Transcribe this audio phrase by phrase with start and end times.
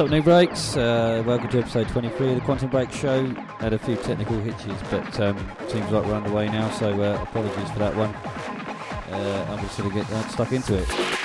[0.00, 0.78] Up, Nubreaks?
[0.78, 3.26] Uh, welcome to episode 23 of the Quantum Breaks Show.
[3.58, 5.36] Had a few technical hitches, but um,
[5.68, 8.08] seems like we're underway now, so uh, apologies for that one.
[9.12, 11.19] Uh, I'm just going to get uh, stuck into it.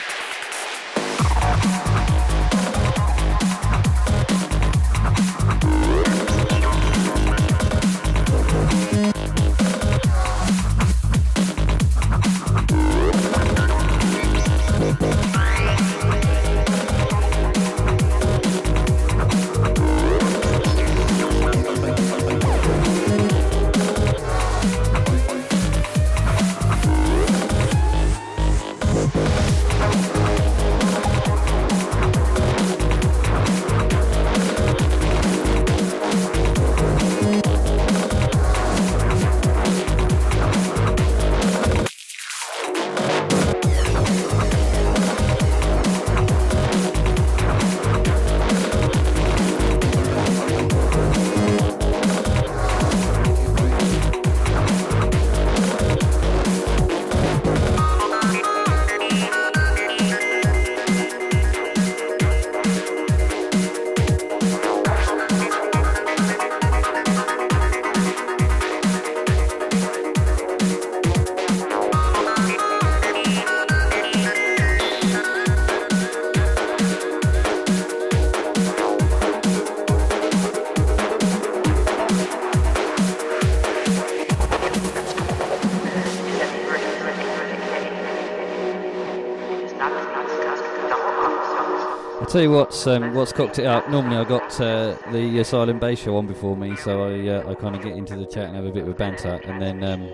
[92.35, 93.89] Tell you what's um, what's cocked it up.
[93.89, 97.53] Normally, I got uh, the Asylum Bay show on before me, so I uh, I
[97.55, 99.81] kind of get into the chat and have a bit of a banter, and then
[99.85, 100.11] um,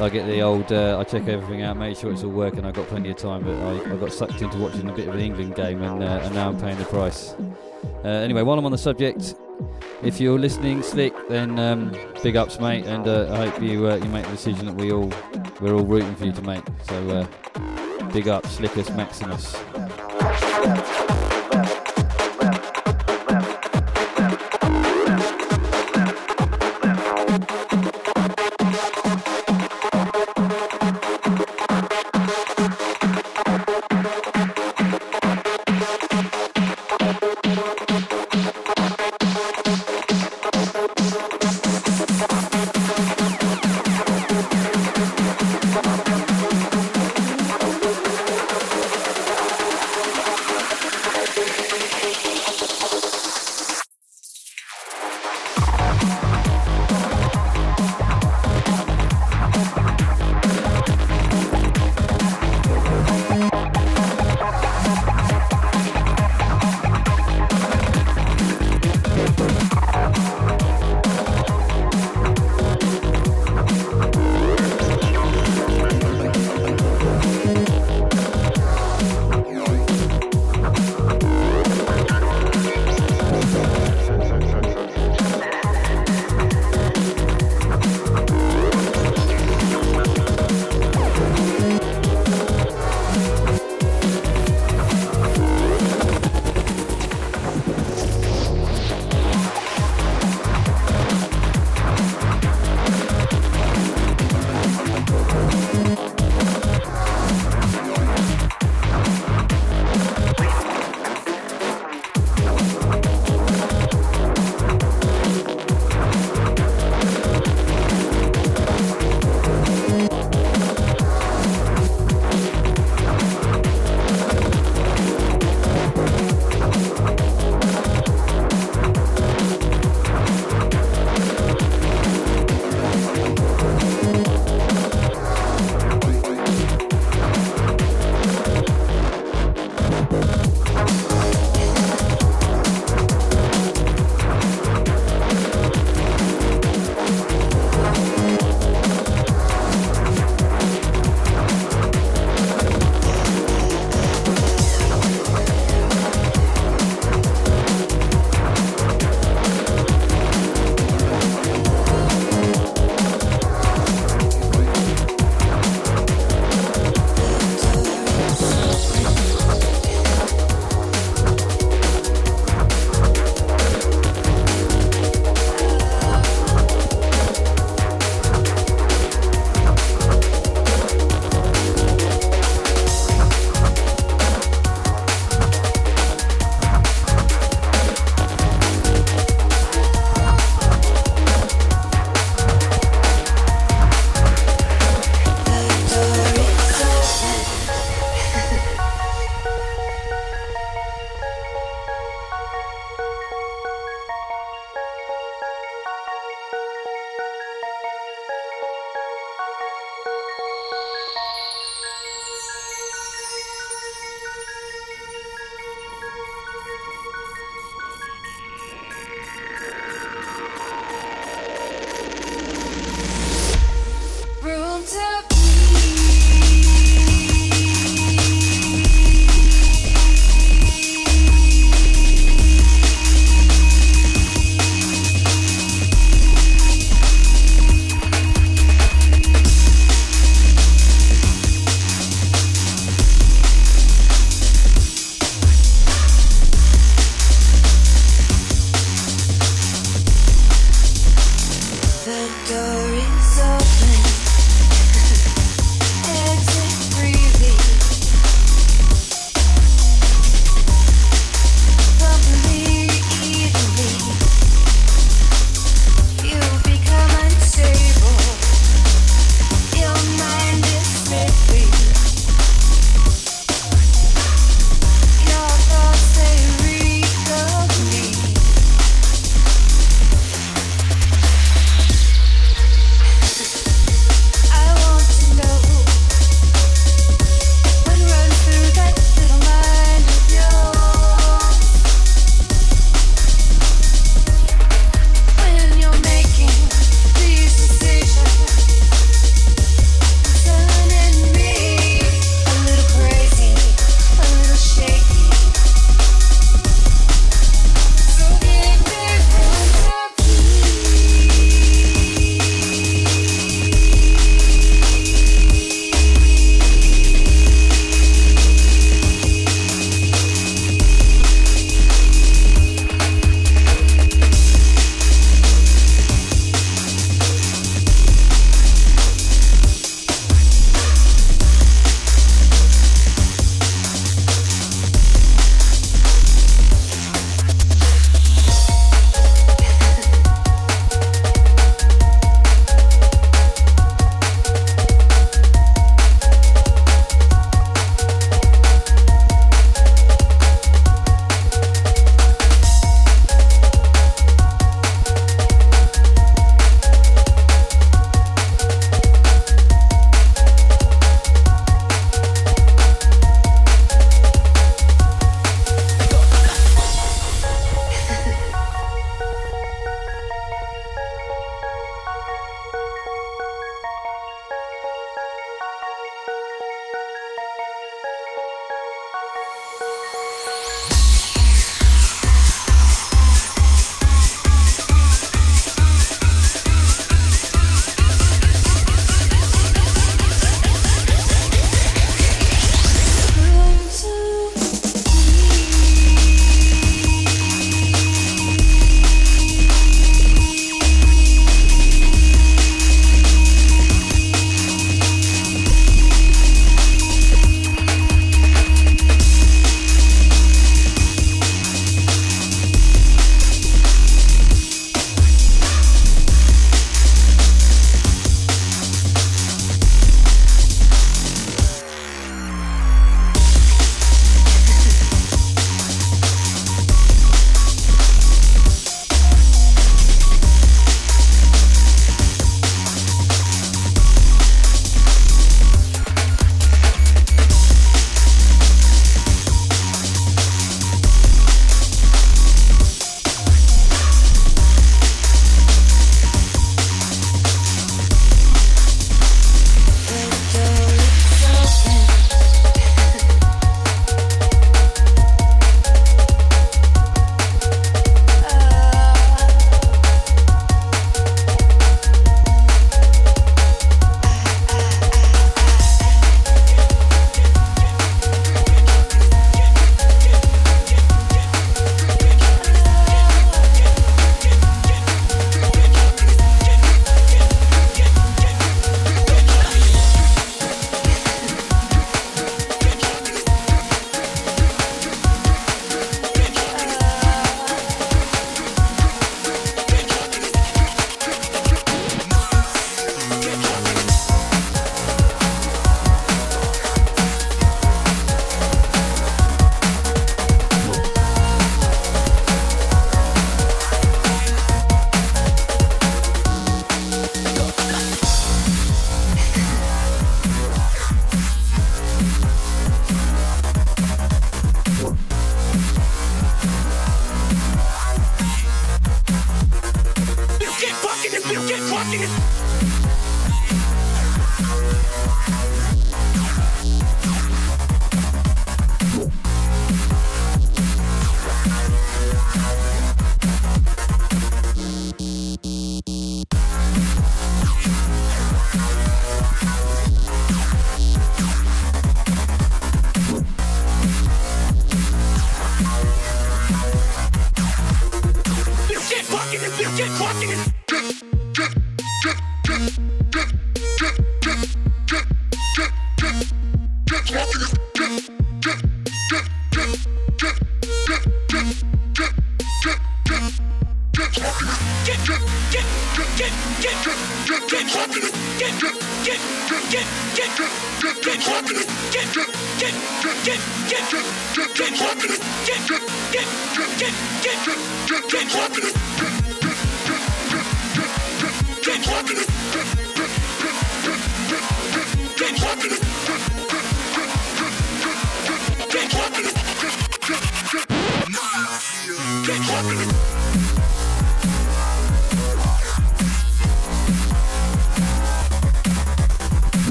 [0.00, 0.72] I get the old.
[0.72, 2.64] Uh, I check everything out, make sure it's all working.
[2.64, 5.12] I got plenty of time, but I, I got sucked into watching a bit of
[5.12, 7.34] the England game, and, uh, and now I'm paying the price.
[8.02, 9.34] Uh, anyway, while I'm on the subject,
[10.02, 14.08] if you're listening, Slick, then um, big ups, mate, and uh, I hope you you
[14.08, 15.12] make the decision that we all
[15.60, 16.64] we're all rooting for you to make.
[16.84, 17.28] So
[18.14, 19.54] big up, Slickus Maximus.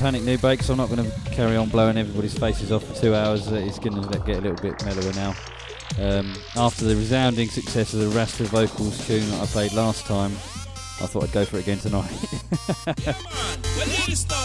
[0.00, 0.70] Panic, Nubreaks.
[0.70, 3.52] I'm not going to carry on blowing everybody's faces off for two hours.
[3.52, 5.34] Uh, it's going to get a little bit mellower now.
[6.00, 10.32] Um, after the resounding success of the Rasta Vocals tune that I played last time,
[10.32, 12.10] I thought I'd go for it again tonight.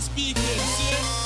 [0.00, 1.19] speaking, see?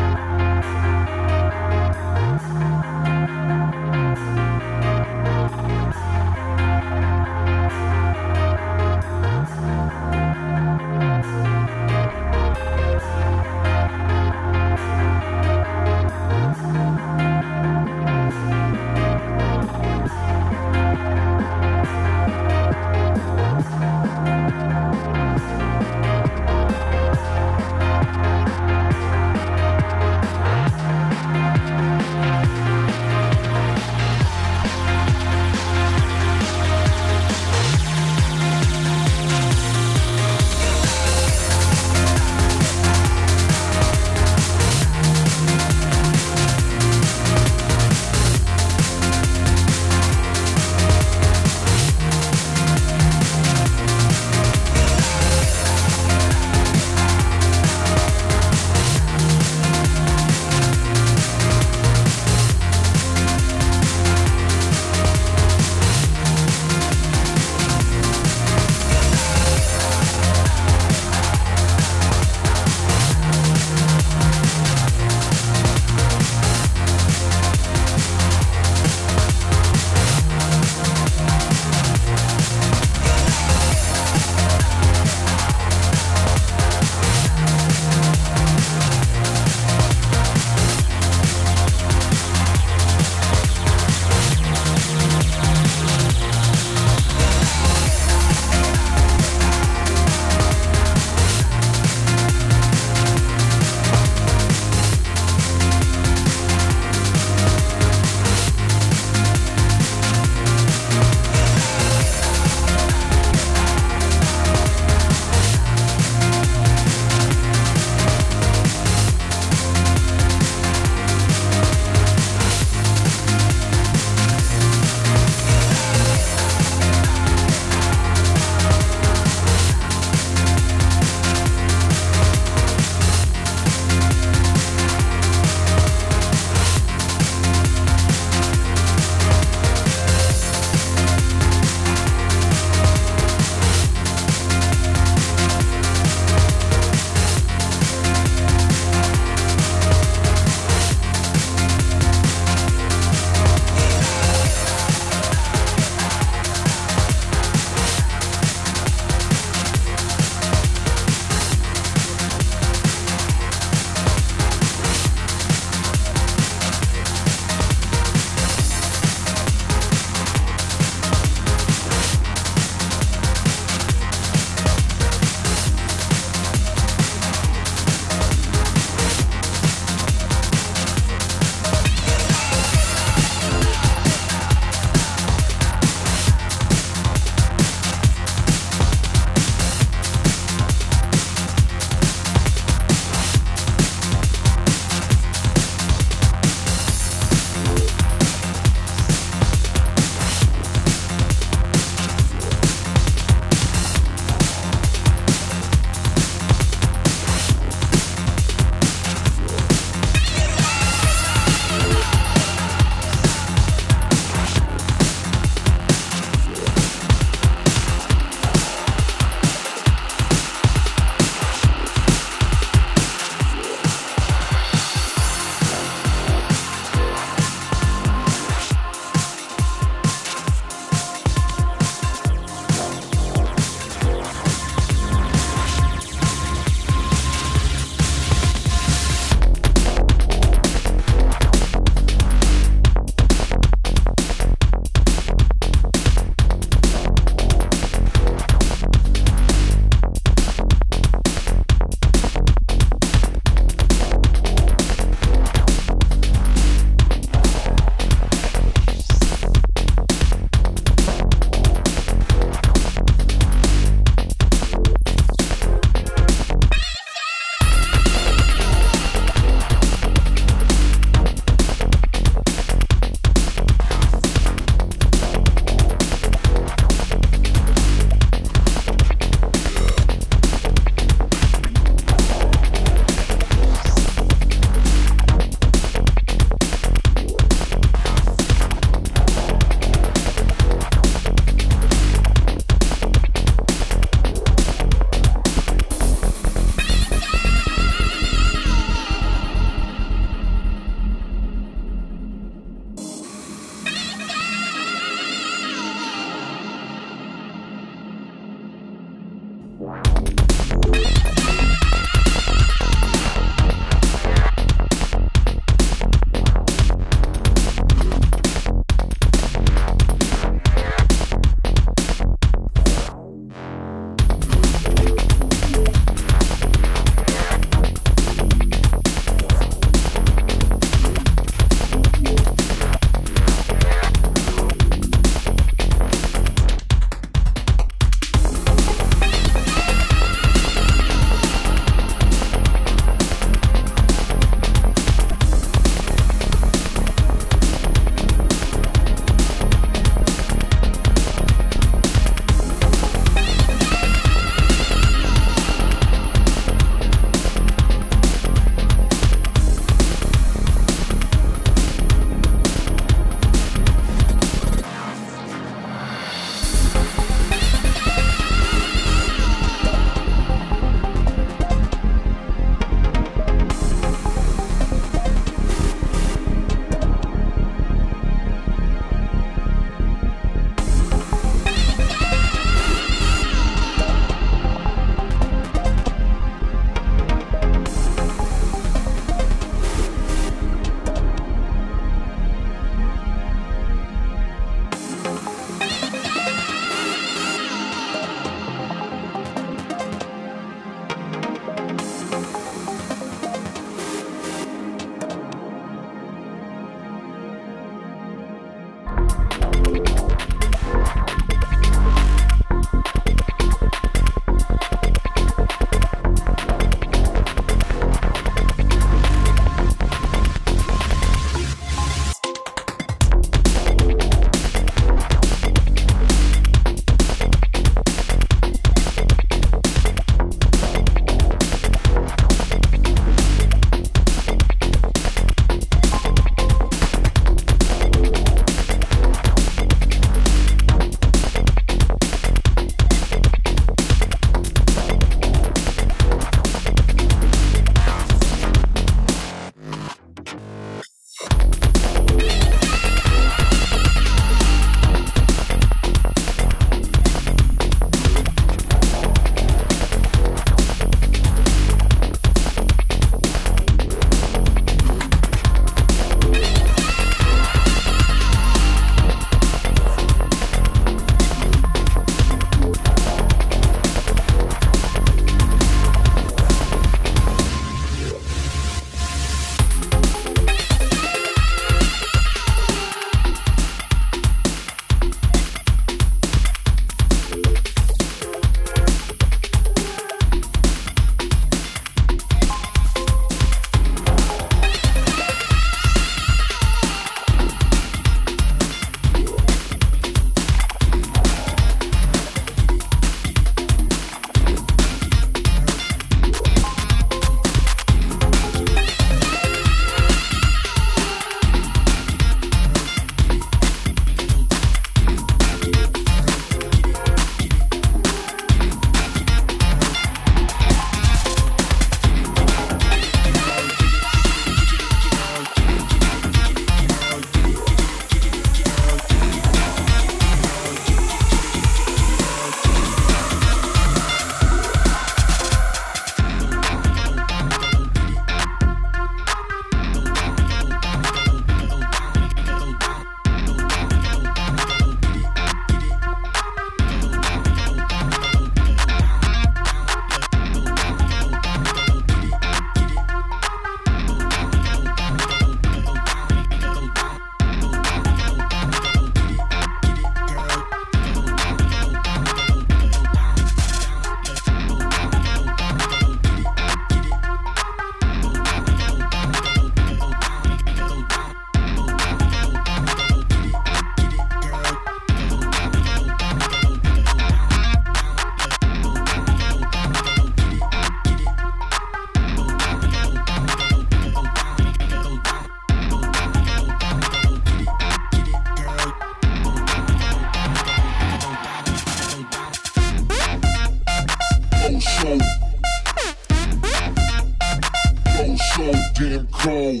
[599.68, 600.00] Ocean.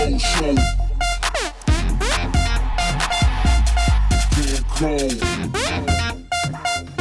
[0.00, 0.56] Ocean.
[4.34, 5.12] Cancun.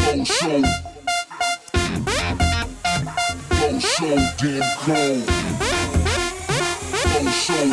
[0.07, 0.63] Ocean.
[3.63, 4.19] Ocean.
[4.37, 5.17] Cancun.
[7.25, 7.69] Ocean.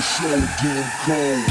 [0.00, 0.30] So
[0.62, 1.49] damn cold.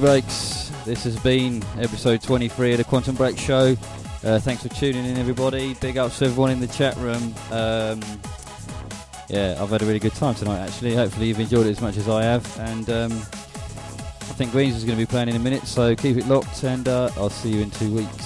[0.00, 0.70] Breaks.
[0.84, 3.76] This has been episode 23 of the Quantum Breaks Show.
[4.24, 5.74] Uh, thanks for tuning in, everybody.
[5.74, 7.34] Big ups to everyone in the chat room.
[7.50, 8.00] Um,
[9.28, 10.94] yeah, I've had a really good time tonight, actually.
[10.94, 12.60] Hopefully, you've enjoyed it as much as I have.
[12.60, 16.16] And um, I think Greens is going to be playing in a minute, so keep
[16.16, 18.17] it locked, and uh, I'll see you in two weeks.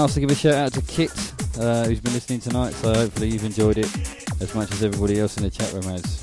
[0.00, 1.10] To give a shout out to Kit,
[1.60, 3.86] uh, who's been listening tonight, so hopefully you've enjoyed it
[4.40, 6.19] as much as everybody else in the chat room has.